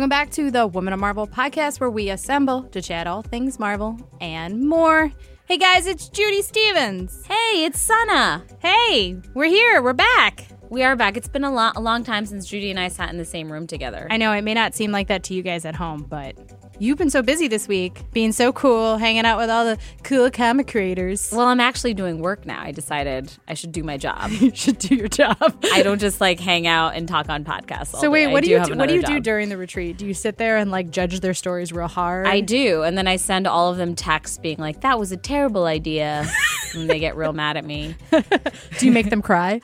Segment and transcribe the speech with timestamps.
[0.00, 3.58] Welcome back to the Woman of Marvel podcast where we assemble to chat all things
[3.58, 5.12] Marvel and more.
[5.44, 7.22] Hey guys, it's Judy Stevens.
[7.26, 8.42] Hey, it's Sana.
[8.60, 9.82] Hey, we're here.
[9.82, 10.46] We're back.
[10.70, 11.18] We are back.
[11.18, 13.52] It's been a, lo- a long time since Judy and I sat in the same
[13.52, 14.06] room together.
[14.10, 16.34] I know it may not seem like that to you guys at home, but
[16.80, 20.30] you've been so busy this week, being so cool, hanging out with all the cool
[20.30, 21.30] comic creators.
[21.30, 22.60] well, I'm actually doing work now.
[22.60, 24.30] I decided I should do my job.
[24.40, 25.36] You should do your job.
[25.70, 27.92] I don't just like hang out and talk on podcasts.
[27.94, 28.32] All So wait, day.
[28.32, 29.98] What do you do, what do you do during the retreat?
[29.98, 32.26] Do you sit there and like judge their stories real hard?
[32.26, 35.16] I do, and then I send all of them texts being like, "That was a
[35.18, 36.26] terrible idea,"
[36.74, 37.94] and they get real mad at me.
[38.78, 39.60] do you make them cry?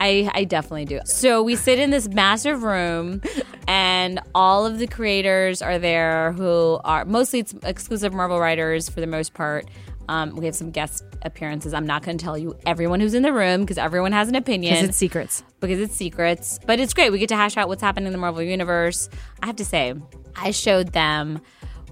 [0.00, 1.00] I, I definitely do.
[1.04, 3.20] So we sit in this massive room,
[3.66, 9.00] and all of the creators are there who are mostly it's exclusive Marvel writers for
[9.00, 9.66] the most part.
[10.08, 11.74] Um, we have some guest appearances.
[11.74, 14.36] I'm not going to tell you everyone who's in the room because everyone has an
[14.36, 15.42] opinion Because it's secrets.
[15.60, 16.58] because it's secrets.
[16.66, 17.12] But it's great.
[17.12, 19.10] We get to hash out what's happening in the Marvel universe.
[19.42, 19.92] I have to say,
[20.34, 21.42] I showed them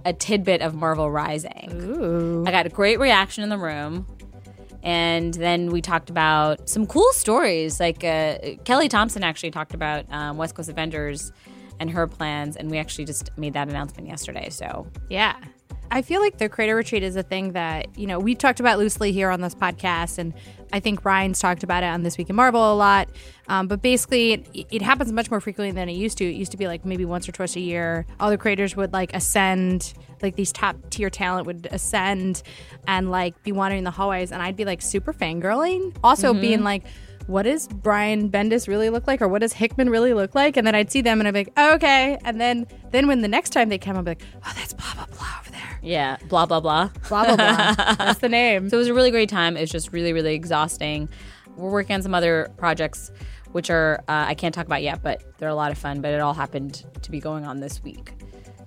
[0.06, 1.72] a tidbit of Marvel Rising.
[1.82, 2.44] Ooh.
[2.46, 4.06] I got a great reaction in the room.
[4.86, 7.80] And then we talked about some cool stories.
[7.80, 11.32] Like uh, Kelly Thompson actually talked about um, West Coast Avengers
[11.80, 12.56] and her plans.
[12.56, 14.48] And we actually just made that announcement yesterday.
[14.48, 15.36] So Yeah.
[15.90, 18.78] I feel like the creator retreat is a thing that, you know, we've talked about
[18.78, 20.18] loosely here on this podcast.
[20.18, 20.34] And
[20.72, 23.08] I think Ryan's talked about it on This Week in Marvel a lot.
[23.48, 26.24] Um, but basically, it, it happens much more frequently than it used to.
[26.24, 28.06] It used to be like maybe once or twice a year.
[28.18, 32.42] All the creators would like ascend, like these top tier talent would ascend
[32.88, 34.32] and like be wandering the hallways.
[34.32, 35.96] And I'd be like super fangirling.
[36.02, 36.84] Also being like,
[37.26, 40.56] what does Brian Bendis really look like, or what does Hickman really look like?
[40.56, 42.18] And then I'd see them, and I'd be like, oh, okay.
[42.24, 44.94] And then, then when the next time they come, I'd be like, oh, that's blah
[44.94, 45.40] blah blah.
[45.86, 46.90] Yeah, blah, blah, blah.
[47.08, 47.94] Blah blah blah.
[47.94, 48.68] that's the name.
[48.68, 49.56] So it was a really great time.
[49.56, 51.08] It was just really, really exhausting.
[51.56, 53.12] We're working on some other projects,
[53.52, 56.00] which are, uh, I can't talk about yet, but they're a lot of fun.
[56.00, 58.12] But it all happened to be going on this week.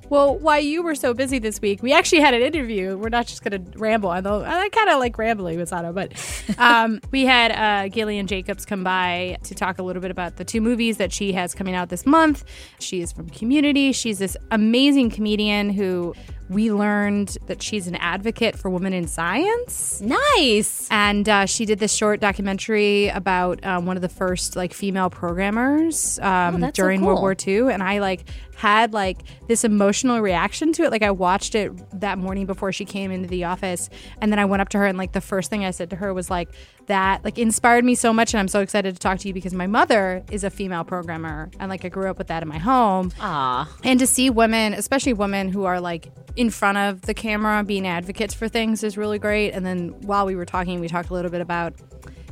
[0.09, 2.97] Well, why you were so busy this week, we actually had an interview.
[2.97, 6.13] We're not just going to ramble, although I kind of like rambling with but
[6.57, 10.45] um, we had uh, Gillian Jacobs come by to talk a little bit about the
[10.45, 12.43] two movies that she has coming out this month.
[12.79, 13.91] She is from Community.
[13.91, 16.15] She's this amazing comedian who
[16.49, 20.01] we learned that she's an advocate for women in science.
[20.01, 20.87] Nice.
[20.89, 25.09] And uh, she did this short documentary about um, one of the first like female
[25.09, 27.21] programmers um, Oh, that's so during World.
[27.21, 30.91] War II, and I like had like this emotional reaction to it.
[30.91, 33.89] Like I watched it that morning before she came into the office,
[34.21, 35.95] and then I went up to her and like the first thing I said to
[35.97, 36.49] her was like
[36.87, 39.53] that like inspired me so much, and I'm so excited to talk to you because
[39.53, 42.57] my mother is a female programmer, and like I grew up with that in my
[42.57, 43.11] home.
[43.19, 43.71] Aw.
[43.83, 47.85] And to see women, especially women who are like in front of the camera being
[47.85, 49.51] advocates for things is really great.
[49.51, 51.73] And then while we were talking, we talked a little bit about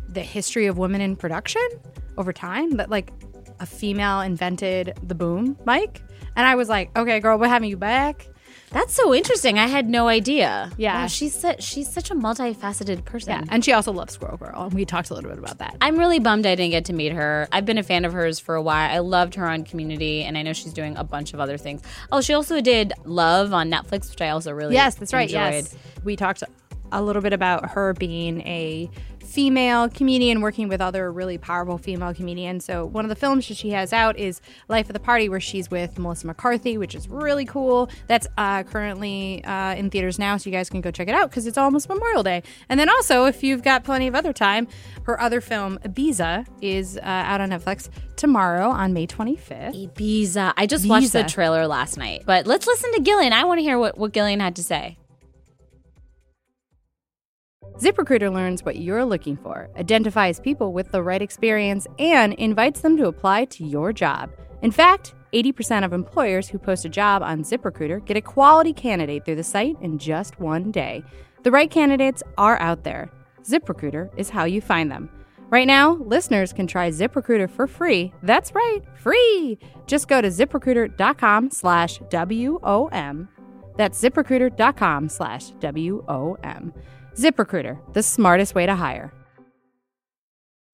[0.08, 1.68] the history of women in production
[2.18, 3.12] over time that like
[3.60, 6.02] a female invented the boom mic.
[6.38, 8.30] And I was like, okay, girl, we're having you back.
[8.72, 9.58] That's so interesting.
[9.58, 10.72] I had no idea.
[10.78, 11.02] Yeah.
[11.04, 13.32] Wow, she's su- she's such a multifaceted person.
[13.32, 13.44] Yeah.
[13.50, 14.64] And she also loves Squirrel Girl.
[14.64, 15.78] And we talked a little bit about that.
[15.80, 17.48] I'm really bummed I didn't get to meet her.
[17.52, 18.94] I've been a fan of hers for a while.
[18.94, 21.82] I loved her on Community, and I know she's doing a bunch of other things.
[22.12, 25.30] Oh, she also did Love on Netflix, which I also really Yes, that's right.
[25.30, 25.64] enjoyed.
[25.64, 25.76] Yes.
[26.04, 26.44] We talked
[26.92, 28.90] a little bit about her being a
[29.28, 32.66] female comedian working with other really powerful female comedians.
[32.66, 35.40] So, one of the films that she has out is Life of the Party, where
[35.40, 37.90] she's with Melissa McCarthy, which is really cool.
[38.08, 41.30] That's uh, currently uh, in theaters now, so you guys can go check it out
[41.30, 42.42] because it's almost Memorial Day.
[42.70, 44.68] And then also, if you've got plenty of other time,
[45.04, 49.94] her other film, Ibiza, is uh, out on Netflix tomorrow on May 25th.
[49.94, 50.54] Ibiza.
[50.58, 52.24] I just watched the trailer last night.
[52.26, 53.34] But let's listen to Gillian.
[53.34, 54.98] I want to hear what, what Gillian had to say.
[57.78, 62.98] ZipRecruiter learns what you're looking for, identifies people with the right experience, and invites them
[62.98, 64.32] to apply to your job.
[64.64, 69.26] In fact, 80% of employers who post a job on ZipRecruiter get a quality candidate
[69.26, 71.04] through the site in just one day.
[71.44, 73.12] The right candidates are out there.
[73.44, 75.12] ZipRecruiter is how you find them.
[75.50, 78.12] Right now, listeners can try ZipRecruiter for free.
[78.24, 79.60] That's right, free.
[79.86, 83.30] Just go to ziprecruiter.com slash W-O-M.
[83.78, 86.74] That's ziprecruiter.com slash W-O-M.
[87.18, 89.12] ZipRecruiter, the smartest way to hire.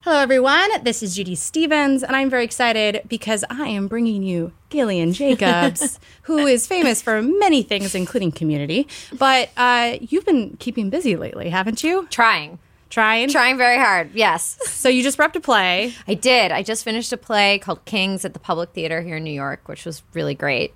[0.02, 0.70] Hello, everyone.
[0.84, 5.98] This is Judy Stevens, and I'm very excited because I am bringing you Gillian Jacobs,
[6.24, 8.86] who is famous for many things, including community.
[9.18, 12.06] But uh, you've been keeping busy lately, haven't you?
[12.12, 12.60] Trying.
[12.90, 13.30] Trying?
[13.30, 14.14] Trying very hard.
[14.14, 14.58] Yes.
[14.70, 15.94] So you just repped a play.
[16.06, 16.52] I did.
[16.52, 19.70] I just finished a play called Kings at the Public Theater here in New York,
[19.70, 20.74] which was really great.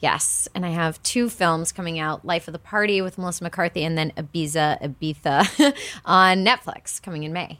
[0.00, 0.48] Yes.
[0.54, 3.98] And I have two films coming out Life of the Party with Melissa McCarthy and
[3.98, 5.74] then Ibiza, Ibiza
[6.04, 7.58] on Netflix coming in May.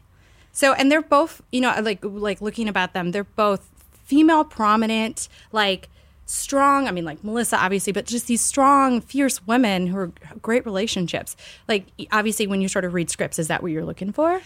[0.52, 3.68] So, and they're both, you know, like like looking about them, they're both
[4.04, 5.88] female prominent, like
[6.26, 6.86] strong.
[6.88, 11.36] I mean, like Melissa, obviously, but just these strong, fierce women who are great relationships.
[11.68, 14.40] Like, obviously, when you sort of read scripts, is that what you're looking for?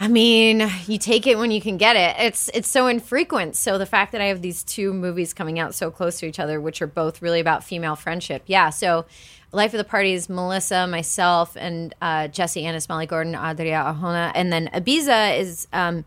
[0.00, 2.16] I mean, you take it when you can get it.
[2.18, 3.56] It's it's so infrequent.
[3.56, 6.40] So the fact that I have these two movies coming out so close to each
[6.40, 8.70] other, which are both really about female friendship, yeah.
[8.70, 9.06] So,
[9.52, 14.32] Life of the Party is Melissa, myself, and uh, Jessie Ennis, Molly Gordon, Adria Arjona,
[14.34, 16.04] and then Ibiza is um,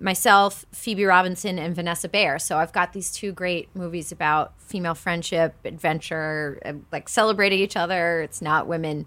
[0.00, 2.38] myself, Phoebe Robinson, and Vanessa Bayer.
[2.38, 8.22] So I've got these two great movies about female friendship, adventure, like celebrating each other.
[8.22, 9.04] It's not women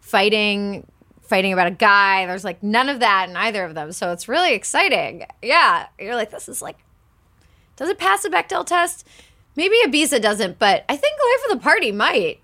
[0.00, 0.86] fighting
[1.32, 2.26] fighting about a guy.
[2.26, 3.90] There's like none of that in either of them.
[3.92, 5.24] So it's really exciting.
[5.40, 5.86] Yeah.
[5.98, 6.76] You're like, this is like,
[7.76, 9.08] does it pass the Bechdel test?
[9.56, 12.40] Maybe Ibiza doesn't, but I think Life of the Party might.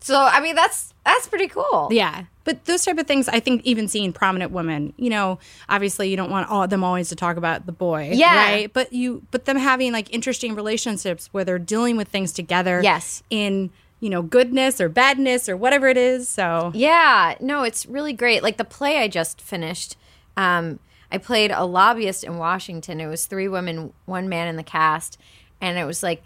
[0.00, 1.86] So I mean, that's that's pretty cool.
[1.92, 2.24] Yeah.
[2.42, 6.16] But those type of things, I think, even seeing prominent women, you know, obviously you
[6.16, 8.34] don't want all them always to talk about the boy, Yeah.
[8.34, 8.72] right?
[8.72, 13.22] But you, but them having like interesting relationships where they're dealing with things together, Yes.
[13.30, 13.70] in
[14.00, 16.28] you know goodness or badness or whatever it is.
[16.28, 18.42] So Yeah, no, it's really great.
[18.42, 19.96] Like the play I just finished,
[20.36, 20.80] um,
[21.12, 23.00] I played a lobbyist in Washington.
[23.00, 25.18] It was three women, one man in the cast,
[25.60, 26.22] and it was like,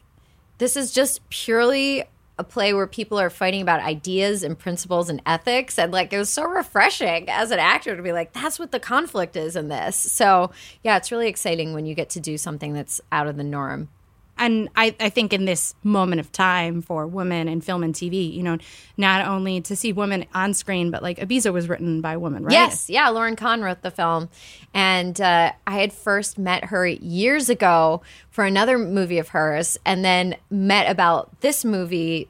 [0.59, 2.05] this is just purely
[2.37, 6.19] a play where people are fighting about ideas and principles and ethics, and like it
[6.19, 9.69] was so refreshing as an actor to be like, that's what the conflict is in
[9.69, 9.97] this.
[9.97, 10.51] So
[10.83, 13.89] yeah, it's really exciting when you get to do something that's out of the norm.
[14.37, 18.33] And I, I think in this moment of time for women in film and TV,
[18.33, 18.59] you know,
[18.97, 22.45] not only to see women on screen, but like Ibiza was written by a woman,
[22.45, 22.53] right?
[22.53, 23.09] Yes, yeah.
[23.11, 24.29] Lauren Kahn wrote the film,
[24.73, 30.05] and uh, I had first met her years ago for another movie of hers, and
[30.05, 32.29] then met about this movie.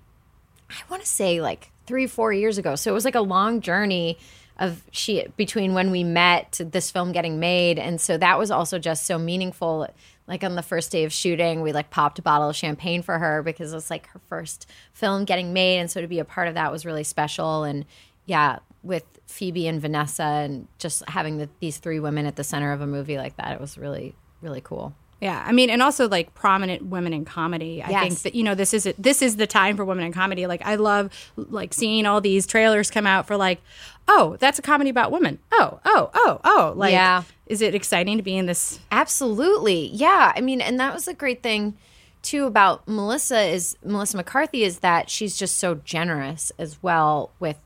[0.68, 2.76] I want to say like three, four years ago.
[2.76, 4.18] So it was like a long journey
[4.58, 8.50] of she between when we met to this film getting made, and so that was
[8.50, 9.88] also just so meaningful.
[10.26, 13.18] Like on the first day of shooting, we like popped a bottle of champagne for
[13.18, 16.24] her because it was like her first film getting made, and so to be a
[16.24, 17.64] part of that was really special.
[17.64, 17.84] And
[18.24, 22.72] yeah, with Phoebe and Vanessa, and just having the, these three women at the center
[22.72, 24.94] of a movie like that, it was really, really cool.
[25.24, 27.82] Yeah, I mean, and also like prominent women in comedy.
[27.82, 28.94] I think that you know this is it.
[29.02, 30.46] This is the time for women in comedy.
[30.46, 33.62] Like I love like seeing all these trailers come out for like,
[34.06, 35.38] oh, that's a comedy about women.
[35.50, 36.74] Oh, oh, oh, oh.
[36.76, 37.22] Like, Yeah.
[37.46, 38.80] is it exciting to be in this?
[38.92, 39.86] Absolutely.
[39.94, 40.34] Yeah.
[40.36, 41.72] I mean, and that was a great thing
[42.20, 47.56] too about Melissa is Melissa McCarthy is that she's just so generous as well with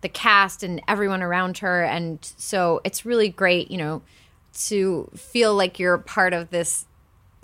[0.00, 4.00] the cast and everyone around her and so it's really great, you know,
[4.54, 6.85] to feel like you're part of this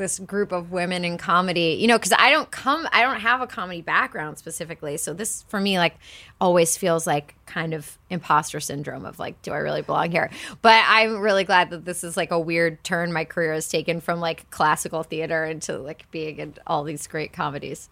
[0.03, 3.41] this group of women in comedy you know because i don't come i don't have
[3.41, 4.97] a comedy background specifically.
[4.97, 5.97] So this for me like
[6.41, 10.29] always feels like kind of imposter syndrome of like do i really belong here?
[10.61, 14.01] But i'm really glad that this is like a weird turn my career has taken
[14.01, 17.89] from like classical theater into like being in all these great comedies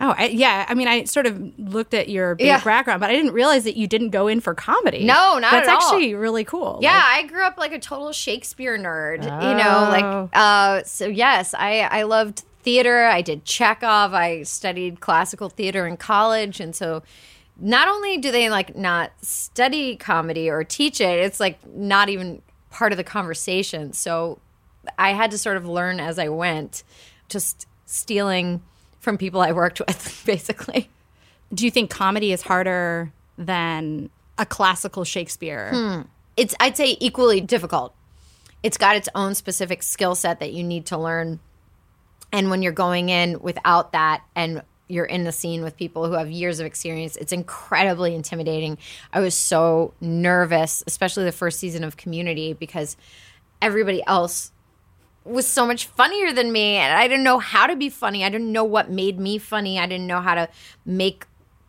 [0.00, 0.64] Oh, I, yeah.
[0.68, 2.62] I mean, I sort of looked at your big Yeah.
[2.62, 5.04] background, but I didn't realize that you didn't go in for comedy.
[5.04, 5.80] No, not That's at all.
[5.80, 6.78] That's actually really cool.
[6.80, 9.24] Yeah, Like, I grew up like a total Shakespeare nerd.
[9.24, 10.30] You know, like Oh.
[10.32, 13.06] uh so yes, I I loved theater.
[13.06, 14.14] I did Chekhov.
[14.14, 17.02] I studied classical theater in college and so
[17.60, 22.40] not only do they like not study comedy or teach it, it's like not even
[22.70, 23.92] part of the conversation.
[23.92, 24.38] So
[24.96, 26.84] I had to sort of learn as I went,
[27.28, 28.62] just stealing
[29.00, 30.88] from people I worked with basically.
[31.52, 35.70] do you think comedy is harder than a classical Shakespeare?
[35.72, 36.00] Hmm.
[36.36, 37.94] it's I'd say equally difficult.
[38.62, 41.38] It's got its own specific skill set that you need to learn.
[42.32, 46.14] And when you're going in without that and you're in the scene with people who
[46.14, 48.78] have years of experience, it's incredibly intimidating.
[49.12, 52.96] I was so nervous, especially the first season of Community, because
[53.62, 54.50] everybody else
[55.28, 58.24] was so much funnier than me and I didn't know how to be funny.
[58.24, 59.78] I didn't know what made me funny.
[59.78, 60.48] I didn't know how to
[60.84, 61.26] make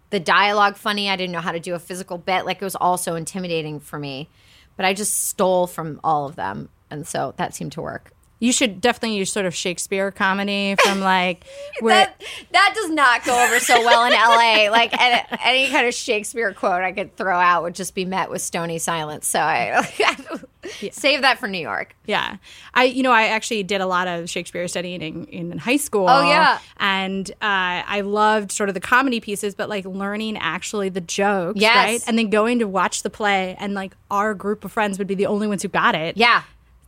[0.09, 1.09] the dialogue funny.
[1.09, 2.45] I didn't know how to do a physical bit.
[2.45, 4.29] Like it was all so intimidating for me.
[4.75, 6.69] But I just stole from all of them.
[6.89, 8.11] And so that seemed to work.
[8.39, 11.43] You should definitely use sort of Shakespeare comedy from like
[11.81, 12.21] where That
[12.53, 14.71] that does not go over so well in LA.
[14.71, 18.29] Like any, any kind of Shakespeare quote I could throw out would just be met
[18.29, 19.27] with stony silence.
[19.27, 19.81] So I
[20.91, 21.95] save that for New York.
[22.05, 22.37] Yeah.
[22.73, 26.07] I, you know, I actually did a lot of Shakespeare studying in, in high school.
[26.09, 26.59] Oh, yeah.
[26.77, 31.59] And uh, I loved sort of the comedy pieces, but like learning actually the jokes,
[31.59, 31.75] Yes.
[31.75, 32.03] right?
[32.07, 35.15] And then going to watch the play, and like our group of friends would be
[35.15, 36.15] the only ones who got it.
[36.17, 36.43] Yeah.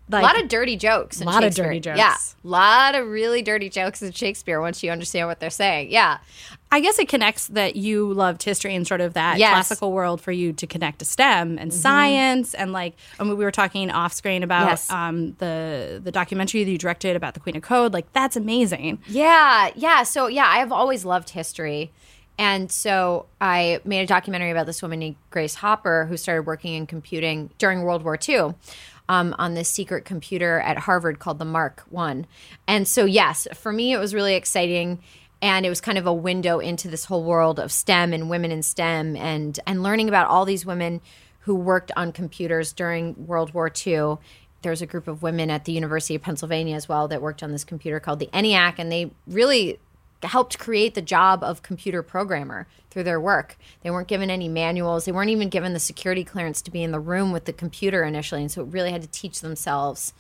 [0.09, 1.21] Like a lot of dirty jokes.
[1.21, 1.97] A Lot of dirty jokes.
[1.97, 4.59] Yeah, a lot of really dirty jokes in Shakespeare.
[4.59, 6.17] Once you understand what they're saying, yeah,
[6.71, 9.47] I guess it connects that you loved history and sort of that Yes.
[9.47, 9.53] Mm-hmm.
[9.55, 13.43] classical world for you to connect to STEM and science and like I mean, we
[13.45, 14.89] were talking off screen about Yes.
[14.91, 17.93] um, the the documentary that you directed about the Queen of Code.
[17.93, 18.99] Like that's amazing.
[19.07, 20.03] Yeah, yeah.
[20.03, 21.91] So yeah, I've always loved history.
[22.41, 26.73] And so I made a documentary about this woman named Grace Hopper who started working
[26.73, 28.55] in computing during World War II
[29.07, 32.25] um, on this secret computer at Harvard called the Mark One.
[32.67, 34.97] And so yes, for me it was really exciting
[35.39, 38.49] and it was kind of a window into this whole world of STEM and women
[38.49, 40.99] in STEM and and learning about all these women
[41.41, 44.17] who worked on computers during World War II.
[44.63, 47.51] There's a group of women at the University of Pennsylvania as well that worked on
[47.51, 49.77] this computer called the ENIAC, and they really
[50.23, 53.57] helped create the job of computer programmer through their work.
[53.81, 55.05] They weren't given any manuals.
[55.05, 58.03] They weren't even given the security clearance to be in the room with the computer
[58.03, 60.13] initially, and so it really had to teach themselves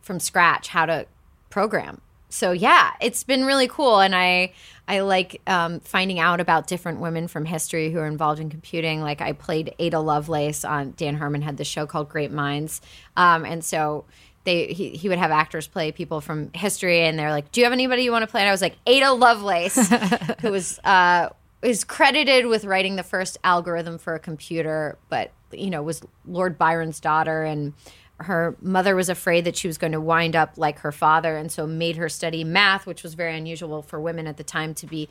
[0.00, 1.06] from scratch how to
[1.50, 2.00] program.
[2.32, 4.54] So yeah, it's been really cool, and I
[4.88, 9.02] I like um, finding out about different women from history who are involved in computing.
[9.02, 12.80] Like I played Ada Lovelace on Dan Harmon had the show called Great Minds,
[13.18, 14.06] um, and so
[14.44, 17.64] they he, he would have actors play people from history, and they're like, "Do you
[17.64, 19.76] have anybody you want to play?" And I was like, Ada Lovelace,
[20.40, 21.28] who was uh,
[21.62, 26.58] is credited with writing the first algorithm for a computer, but you know was Lord
[26.58, 27.74] Byron's daughter and
[28.22, 31.50] her mother was afraid that she was going to wind up like her father and
[31.50, 34.86] so made her study math which was very unusual for women at the time to
[34.86, 35.08] be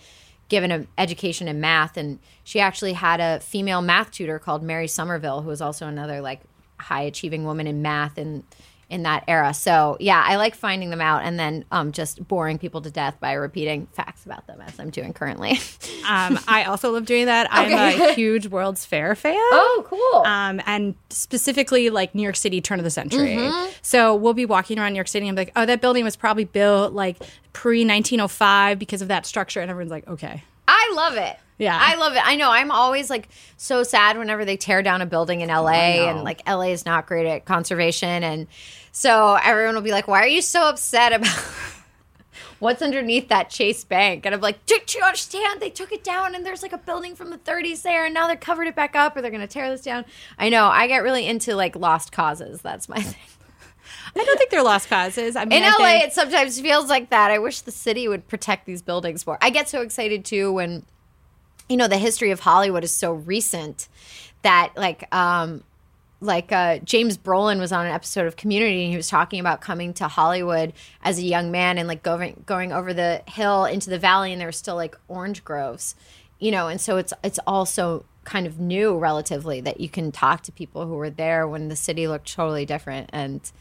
[0.50, 4.88] given an education in math and she actually had a female math tutor called mary
[4.88, 6.42] somerville who was also another like
[6.80, 8.44] high achieving woman in math and
[8.92, 12.60] in that era so yeah i like finding them out and then um, just boring
[12.60, 15.60] people to death by repeating facts about them as i'm doing currently
[16.10, 17.48] Um, I also love doing that.
[17.52, 19.36] I'm a huge World's Fair fan.
[19.36, 23.38] oh cool um, and specifically like New York City turn of the century.
[23.84, 26.16] So we'll be walking around New York City and be like, oh, that building was
[26.16, 27.18] probably built like
[27.54, 29.62] pre 1905 because of that structure.
[29.62, 30.44] And everyone's like, okay.
[30.68, 31.38] I love it.
[31.60, 31.78] Yeah.
[31.80, 32.22] I love it.
[32.26, 32.50] I know.
[32.50, 36.42] I'm always like so sad whenever they tear down a building in LA and like
[36.48, 38.24] LA is not great at conservation.
[38.24, 38.48] And
[38.92, 41.28] so everyone will be like, why are you so upset about
[42.60, 44.26] what's underneath that Chase Bank?
[44.26, 45.62] And I'm like, do, you understand?
[45.62, 48.28] They took it down and there's like a building from the 30s there and now
[48.28, 50.06] they're covered it back up or they're going to tear this down.
[50.38, 50.66] I know.
[50.66, 52.62] I get really into like lost causes.
[52.62, 53.20] That's my thing.
[54.14, 55.36] I don't think they're lost causes.
[55.38, 57.32] I mean, In I LA, think- it sometimes feels like that.
[57.32, 59.38] I wish the city would protect these buildings more.
[59.42, 60.86] I get so excited too when,
[61.70, 63.88] you know, the history of Hollywood is so recent
[64.42, 65.64] that like, um,
[66.22, 69.60] like uh, James Brolin was on an episode of Community, and he was talking about
[69.60, 70.72] coming to Hollywood
[71.04, 74.40] as a young man and like going going over the hill into the valley, and
[74.40, 75.96] there were still like orange groves,
[76.40, 80.44] you know, and so it's it's also kind of new relatively that you can talk
[80.44, 83.52] to people who were there when the city looked totally different, and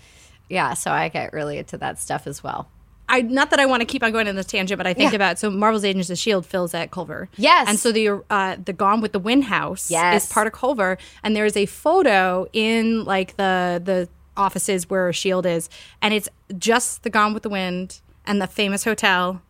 [0.51, 2.69] yeah, so I get really into that stuff as well.
[3.11, 5.11] I not that I want to keep on going on this tangent, but I think
[5.13, 5.17] Yeah.
[5.17, 7.29] about so Marvel's Agents of Shield fills at Culver.
[7.37, 7.69] Yes.
[7.69, 10.25] and so the uh, the Gone with the Wind house Yes.
[10.25, 15.13] is part of Culver, and there is a photo in like the the offices where
[15.13, 15.69] Shield is,
[16.01, 19.43] and it's just the Gone with the Wind and the famous hotel.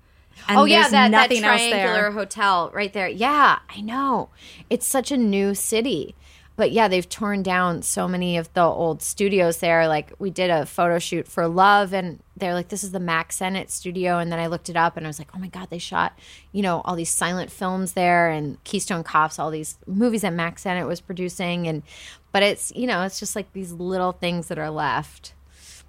[0.49, 2.11] And oh yeah, that, that nothing else triangular there.
[2.12, 3.09] hotel right there.
[3.09, 4.31] Yeah, I know.
[4.71, 6.14] It's such a new city.
[6.57, 9.87] But yeah, they've torn down so many of the old studios there.
[9.88, 13.32] Like we did a photo shoot for Love and they're like, this is the Mack
[13.32, 14.18] Sennett studio.
[14.18, 16.18] And then I looked it up and I was like, oh my God, they shot,
[16.52, 20.59] you know, all these silent films there and Keystone Cops, all these movies that Mack
[20.59, 21.68] Sennett was producing.
[21.68, 21.82] And,
[22.32, 25.35] but it's, you know, it's just like these little things that are left.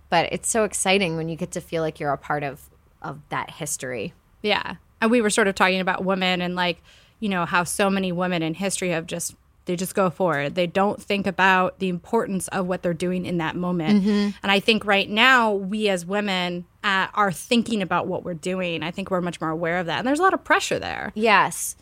[0.10, 2.70] But it's so exciting when you get to feel like you're a part of,
[3.02, 4.14] of that history.
[4.42, 4.76] Yeah.
[5.00, 6.82] And we were sort of talking about women and like,
[7.20, 10.56] you know, how so many women in history have just they just go for it.
[10.56, 14.06] They don't think about the importance of what they're doing in that moment.
[14.06, 18.82] And I think right now we as women uh, are thinking about what we're doing.
[18.82, 20.00] I think we're much more aware of that.
[20.00, 21.12] And there's a lot of pressure there.
[21.14, 21.76] Yes.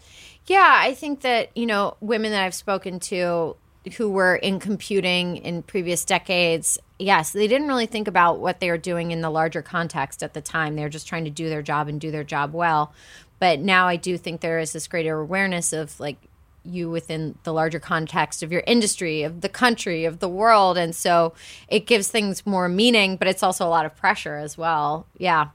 [0.45, 3.55] Yeah, I think that, you know, women that I've spoken to
[3.95, 8.69] who were in computing in previous decades, yes, they didn't really think about what they
[8.69, 10.75] were doing in the larger context at the time.
[10.75, 12.93] They were just trying to do their job and do their job well.
[13.39, 16.17] But now I do think there is this greater awareness of like
[16.63, 20.77] you within the larger context of your industry, of the country, of the world.
[20.77, 21.33] And so
[21.67, 25.07] it gives things more meaning, but it's also a lot of pressure as well.
[25.17, 25.49] Yeah.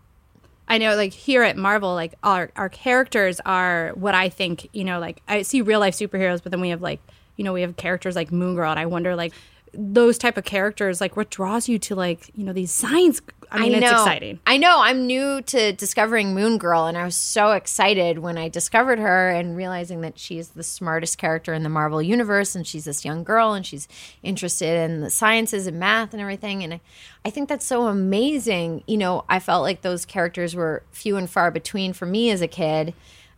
[0.66, 4.68] I know, like here at Marvel, like our our characters are what I think.
[4.72, 7.00] You know, like I see real life superheroes, but then we have like,
[7.36, 9.34] you know, we have characters like Moon Girl, and I wonder, like,
[9.76, 11.00] those type of characters?
[11.00, 13.20] Like, what draws you to like you know these science?
[13.50, 14.40] I mean, it's exciting.
[14.46, 14.80] I know.
[14.80, 19.30] I'm new to discovering Moon Girl, and I was so excited when I discovered her
[19.30, 23.22] and realizing that she's the smartest character in the Marvel universe, and she's this young
[23.22, 23.86] girl, and she's
[24.22, 26.64] interested in the sciences and math and everything.
[26.64, 26.80] And I,
[27.24, 28.82] I think that's so amazing.
[28.88, 32.40] You know, I felt like those characters were few and far between for me as
[32.40, 32.92] a kid,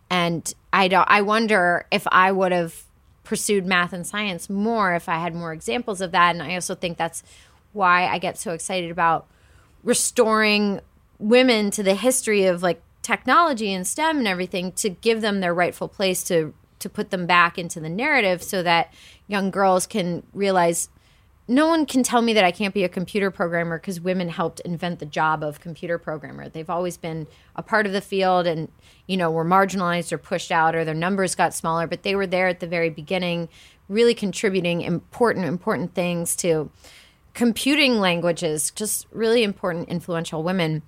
[0.08, 1.08] and I don't.
[1.10, 2.85] I wonder if I would have
[3.26, 6.34] pursued math and science more if I had more examples of that.
[6.34, 7.22] And I also think that's
[7.72, 9.26] why I get so excited about
[9.82, 10.80] restoring
[11.18, 15.52] women to the history of like technology and STEM and everything to give them their
[15.52, 18.92] rightful place to to put them back into the narrative so that
[19.26, 20.88] young girls can realize
[21.48, 24.60] no one can tell me that I can't be a computer programmer because women helped
[24.60, 26.48] invent the job of computer programmer.
[26.48, 28.68] They've always been a part of the field and,
[29.06, 32.26] you know, were marginalized or pushed out or their numbers got smaller, but they were
[32.26, 33.48] there at the very beginning,
[33.88, 36.68] really contributing important, important things to
[37.32, 40.82] computing languages, just really important, influential women.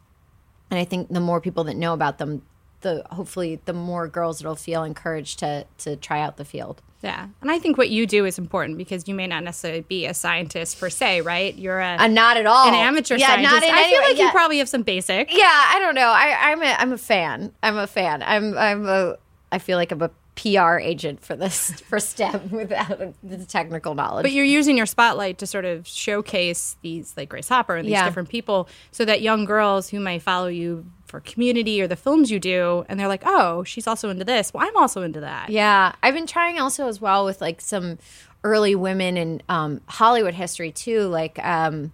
[0.70, 2.42] And I think the more people that know about them,
[2.82, 6.82] the hopefully the more girls that'll feel encouraged to to try out the field.
[7.00, 10.06] Yeah, and I think what you do is important because you may not necessarily be
[10.06, 11.54] a scientist per se, right?
[11.56, 12.66] You're a Uh, not at all.
[12.66, 13.52] an amateur yeah, scientist.
[13.54, 14.24] Not in I feel way, like yeah.
[14.24, 15.32] you probably have some basic.
[15.32, 16.08] Yeah, I don't know.
[16.08, 17.52] I, I'm a I'm a fan.
[17.62, 18.22] I'm a fan.
[18.24, 19.16] I'm I'm a.
[19.52, 24.24] I feel like I'm a PR agent for this for STEM without the technical knowledge.
[24.24, 27.92] But you're using your spotlight to sort of showcase these, like Grace Hopper and these
[27.92, 28.04] Yeah.
[28.06, 32.30] different people, so that young girls who may follow you for community or the films
[32.30, 34.52] you do, and they're like, oh, she's also into this.
[34.52, 35.50] Well, I'm also into that.
[35.50, 37.98] Yeah, I've been trying also as well with like some
[38.44, 41.08] early women in um, Hollywood history too.
[41.08, 41.92] Like, um,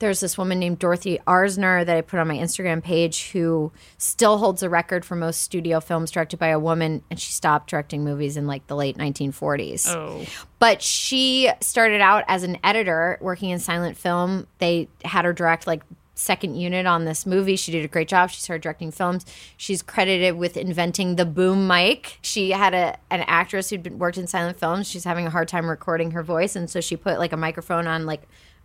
[0.00, 4.38] there's this woman named Dorothy Arzner that I put on my Instagram page who still
[4.38, 8.04] holds a record for most studio films directed by a woman, and she stopped directing
[8.04, 9.88] movies in like the late 1940s.
[9.88, 10.26] Oh.
[10.58, 14.46] But she started out as an editor working in silent film.
[14.58, 15.82] They had her direct like
[16.14, 17.56] second unit on this movie.
[17.56, 18.30] She did a great job.
[18.30, 19.26] She started directing films.
[19.56, 22.18] She's credited with inventing the boom mic.
[22.22, 24.88] She had a an actress who'd been, worked in silent films.
[24.88, 27.86] She's having a hard time recording her voice, and so she put like a microphone
[27.86, 28.22] on like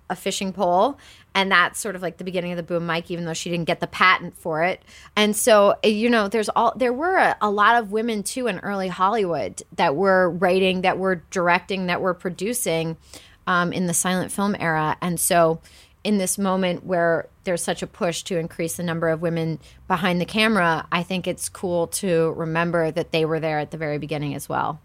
[0.09, 0.97] a fishing pole
[1.35, 3.65] and that's sort of like the beginning of the boom mic even though she didn't
[3.65, 4.81] get the patent for it
[5.15, 8.47] and so uh, you know there's all there were a, a lot of women too
[8.47, 12.97] in early hollywood that were writing that were directing that were producing
[13.45, 15.59] um, in the silent film era and so
[16.03, 20.21] in this moment where there's such a push to increase the number of women behind
[20.21, 23.97] the camera i think it's cool to remember that they were there at the very
[23.97, 24.79] beginning as well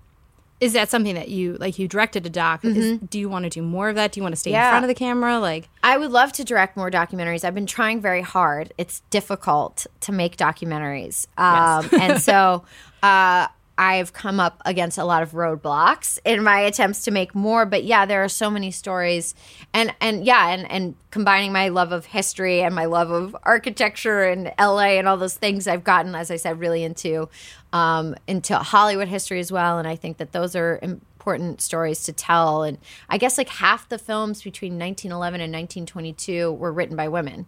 [0.61, 1.79] Is that something that you like?
[1.79, 2.65] You directed a doc.
[2.65, 4.13] Is, do you want to do more of that?
[4.13, 4.71] Do you want to stay in Mm-hmm.
[4.71, 5.39] Front of the camera?
[5.41, 7.45] Like, I would love to direct more documentaries.
[7.45, 8.73] I've been trying very hard.
[8.79, 11.27] It's difficult to make documentaries.
[11.37, 12.65] Um, and so
[13.03, 17.67] uh, I've come up against a lot of roadblocks in my attempts to make more.
[17.67, 19.35] But yeah, there are so many stories.
[19.73, 24.23] And, and yeah, and, and combining my love of history and my love of architecture
[24.23, 27.29] and LA and all those things, I've gotten, as I said, really into,
[27.73, 29.79] um, into Hollywood history as well.
[29.79, 32.63] And I think that those are important stories to tell.
[32.63, 37.47] And I guess like half the films between 1911 and 1922 were written by women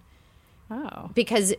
[0.70, 1.54] oh, because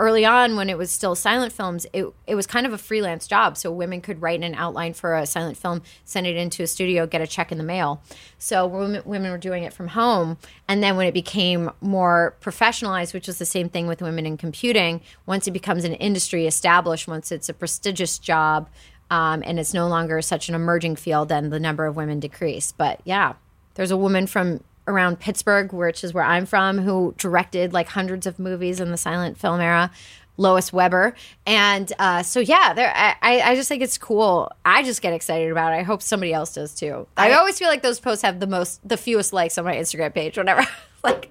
[0.00, 3.26] early on when it was still silent films it, it was kind of a freelance
[3.26, 3.56] job.
[3.56, 7.06] So women could write an outline for a silent film send it into a studio
[7.06, 8.02] get a check in the mail.
[8.38, 10.38] So women, women were doing it from home.
[10.66, 14.36] And then when it became more professionalized which was the same thing with women in
[14.36, 18.68] computing once it becomes an industry established once it's a prestigious job
[19.10, 22.72] um, and it's no longer such an emerging field then the number of women decrease
[22.72, 23.34] but yeah
[23.74, 24.60] there's a woman from
[24.90, 28.96] around Pittsburgh, which is where I'm from, who directed like hundreds of movies in the
[28.96, 29.90] silent film era.
[30.36, 32.90] Lois Weber, and uh, so yeah, there.
[32.96, 34.50] I, I I just think it's cool.
[34.64, 35.76] I just get excited about it.
[35.76, 37.06] I hope somebody else does too.
[37.14, 40.14] I, always feel like those posts have the most, the fewest likes on my Instagram
[40.14, 40.38] page.
[40.38, 40.66] Whenever
[41.04, 41.30] like,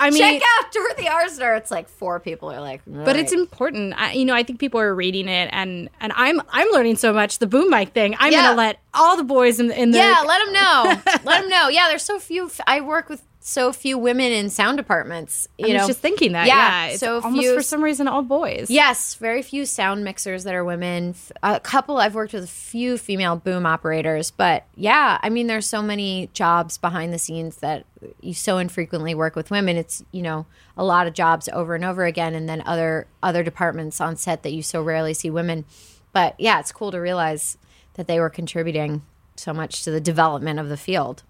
[0.00, 3.94] I mean, check out Dorothy Arzner, it's like four people are like, but it's important.
[3.96, 7.12] I, you know, I think people are reading it, and and I'm I'm learning so
[7.12, 7.38] much.
[7.38, 8.16] The boom mic thing.
[8.18, 8.42] I'm Yeah.
[8.42, 11.02] gonna let all the boys in, in the yeah, let them know.
[11.24, 11.68] let them know.
[11.68, 12.50] Yeah, there's so few.
[12.66, 15.48] I work with so few women in sound departments.
[15.58, 16.46] You I was know, just thinking that.
[16.46, 18.68] Yeah, Yeah, it's so almost few- for some reason all boys.
[18.68, 21.14] Yes, very few sound mixers that are women.
[21.42, 25.66] A couple, I've worked with a few female boom operators, but yeah, I mean, there's
[25.66, 27.84] so many jobs behind the scenes that
[28.20, 29.76] you so infrequently work with women.
[29.76, 30.46] It's you know
[30.76, 34.42] a lot of jobs over and over again, and then other other departments on set
[34.42, 35.64] that you so rarely see women.
[36.12, 37.56] But yeah, it's cool to realize
[37.94, 39.02] that they were contributing
[39.36, 41.22] so much to the development of the field.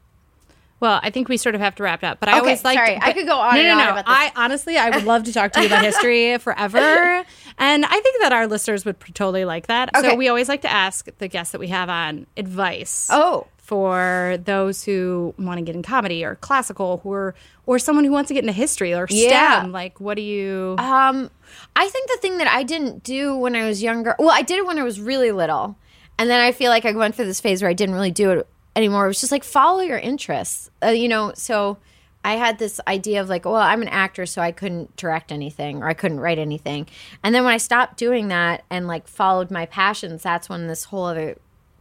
[0.81, 2.21] Well, I think we sort of have to wrap it up.
[2.21, 2.77] But I Okay, always like.
[2.79, 2.99] sorry.
[3.01, 3.91] I could go on No, and no, on no.
[3.93, 4.15] about this.
[4.17, 7.25] I honestly, I would love to talk to you about history forever,
[7.59, 9.91] and I think that our listeners would totally like that.
[9.97, 10.11] Okay.
[10.11, 13.09] So we always like to ask the guests that we have on advice.
[13.11, 17.35] Oh, for those who want to get in comedy or classical or
[17.67, 19.31] or someone who wants to get into history or STEM?
[19.31, 19.67] Yeah.
[19.69, 20.75] Like, what do you?
[20.79, 21.31] Um,
[21.77, 24.57] I think the thing that I didn't do when I was younger, well, I did
[24.59, 25.77] it when I was really little,
[26.19, 28.31] and then I feel like I went through this phase where I didn't really do
[28.31, 28.47] it
[28.79, 29.05] anymore.
[29.05, 31.33] It was just like follow your interests, uh, you know.
[31.35, 31.77] So
[32.25, 35.83] I had this idea of like, well, I'm an actor, so I couldn't direct anything
[35.83, 36.87] or I couldn't write anything.
[37.23, 40.85] And then when I stopped doing that and like followed my passions, that's when this
[40.85, 41.37] whole other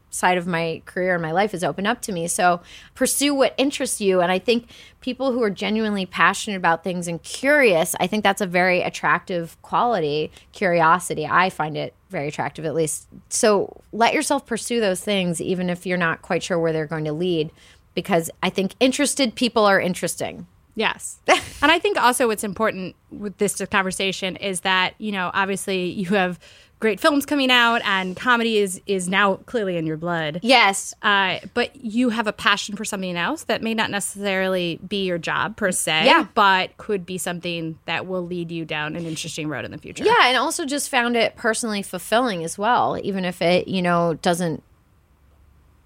[0.09, 2.27] side of my career and my life is opened up to me.
[2.27, 2.61] So
[2.95, 4.21] pursue what interests you.
[4.21, 4.69] And I think
[5.01, 9.61] people who are genuinely passionate about things and curious, I think that's a very attractive
[9.61, 10.31] quality.
[10.53, 13.07] Curiosity, I find it very attractive at least.
[13.29, 17.05] So let yourself pursue those things, even if you're not quite sure where they're going
[17.05, 17.51] to lead,
[17.93, 20.47] because I think interested people are interesting.
[20.75, 21.19] Yes.
[21.27, 26.09] and I think also what's important with this conversation is that, you know, obviously you
[26.09, 26.39] have
[26.79, 30.39] great films coming out and comedy is is now clearly in your blood.
[30.43, 30.93] Yes.
[31.01, 35.17] Uh, but you have a passion for something else that may not necessarily be your
[35.17, 36.27] job per se, Yeah.
[36.35, 40.03] but could be something that will lead you down an interesting road in the future.
[40.03, 44.13] Yeah, and also just found it personally fulfilling as well, even if it, you know,
[44.21, 44.61] doesn't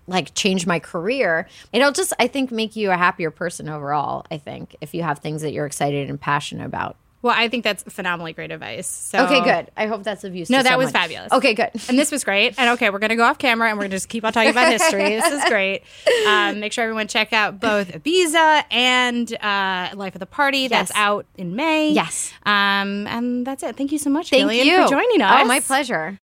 [0.07, 1.47] like change my career.
[1.71, 5.19] It'll just I think make you a happier person overall, I think, if you have
[5.19, 6.97] things that you're excited and passionate about.
[7.21, 8.87] Well, I think that's phenomenally great advice.
[8.87, 9.69] So Okay, good.
[9.77, 11.31] I hope that's of use No, that was fabulous.
[11.31, 11.69] Okay, good.
[11.87, 12.55] And this was great.
[12.57, 14.49] And okay, we're going to go off camera and we're to just keep on talking
[14.49, 15.09] about history.
[15.09, 15.83] This is great.
[16.27, 20.67] Um, make sure everyone check out both Ibiza and uh, Life of the Party.
[20.67, 21.91] That's out in May.
[21.91, 22.33] Yes.
[22.43, 23.75] Um, and that's it.
[23.75, 25.41] Thank you so much, Thank Gillian, you for joining us.
[25.41, 26.17] Oh, my pleasure.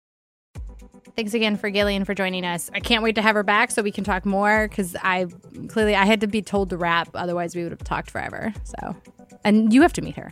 [1.16, 2.70] Thanks again for Gillian for joining us.
[2.74, 5.26] I can't wait to have her back so we can talk more because I
[5.68, 8.54] clearly I had to be told to wrap, otherwise we would have talked forever.
[8.64, 8.96] So,
[9.44, 10.32] and you have to meet her.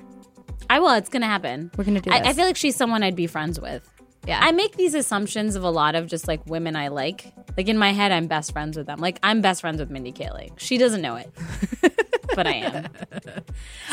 [0.69, 0.91] I will.
[0.93, 1.71] It's gonna happen.
[1.77, 3.89] We're gonna do I, I feel like she's someone I'd be friends with.
[4.27, 4.39] Yeah.
[4.41, 7.31] I make these assumptions of a lot of just like women I like.
[7.57, 8.99] Like in my head, I'm best friends with them.
[8.99, 10.57] Like I'm best friends with Mindy Kaling.
[10.57, 11.31] She doesn't know it,
[12.35, 12.87] but I am.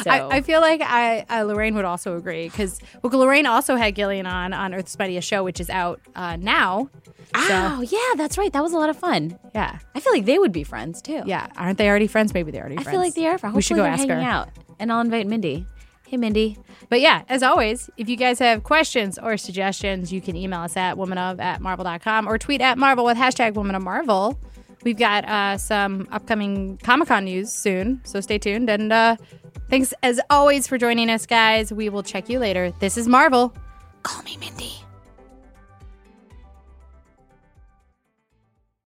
[0.02, 3.76] So I, I feel like I, uh, Lorraine would also agree because well, Lorraine also
[3.76, 6.88] had Gillian on on Earth's Mightiest Show, which is out uh, now.
[7.34, 8.52] oh yeah, that's right.
[8.52, 9.38] That was a lot of fun.
[9.54, 11.22] Yeah, I feel like they would be friends too.
[11.26, 11.48] yeah.
[11.56, 12.32] Aren't they already friends?
[12.32, 12.94] Maybe they're already I friends.
[12.94, 13.32] feel like they are.
[13.32, 14.14] Hopefully we should go ask her.
[14.14, 15.66] out, and I'll invite Mindy.
[16.12, 16.58] Hey, Mindy.
[16.90, 20.76] But yeah, as always, if you guys have questions or suggestions, you can email us
[20.76, 24.38] at womanof at marvel.com or tweet at marvel with hashtag woman of marvel.
[24.84, 28.68] We've got uh, some upcoming Comic Con news soon, so stay tuned.
[28.68, 29.16] And uh,
[29.70, 31.72] thanks as always for joining us, guys.
[31.72, 32.74] We will check you later.
[32.78, 33.56] This is Marvel.
[34.02, 34.74] Call me Mindy.